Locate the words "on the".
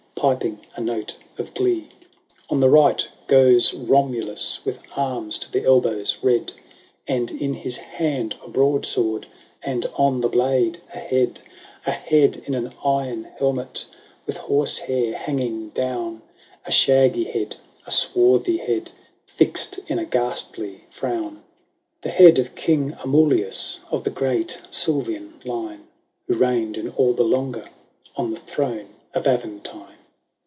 2.51-2.69, 9.95-10.27, 28.15-28.39